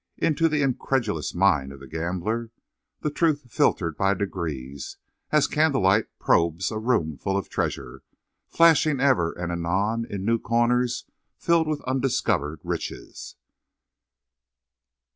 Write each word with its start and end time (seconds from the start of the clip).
Into 0.17 0.49
the 0.49 0.63
incredulous 0.63 1.35
mind 1.35 1.71
of 1.71 1.79
the 1.79 1.85
gambler 1.85 2.49
the 3.01 3.11
truth 3.11 3.51
filtered 3.51 3.95
by 3.97 4.15
degrees, 4.15 4.97
as 5.29 5.45
candlelight 5.45 6.07
probes 6.17 6.71
a 6.71 6.79
room 6.79 7.17
full 7.17 7.37
of 7.37 7.49
treasure, 7.49 8.01
flashing 8.47 8.99
ever 8.99 9.31
and 9.31 9.51
anon 9.51 10.05
into 10.05 10.17
new 10.25 10.39
corners 10.39 11.05
filled 11.37 11.67
with 11.67 11.81
undiscovered 11.81 12.61
riches. 12.63 13.35